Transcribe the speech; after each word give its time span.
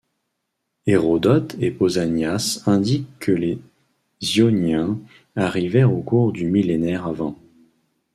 Hérodote 0.87 1.55
et 1.59 1.69
Pausanias 1.69 2.63
indiquent 2.65 3.19
que 3.19 3.31
les 3.31 3.59
Ioniens 4.19 4.97
arrivèrent 5.35 5.93
au 5.93 6.01
cours 6.01 6.31
du 6.31 6.49
millénaire 6.49 7.05
av. 7.05 7.35